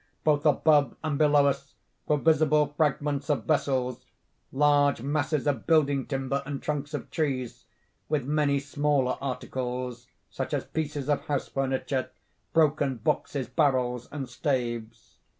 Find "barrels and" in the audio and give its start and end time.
13.47-14.27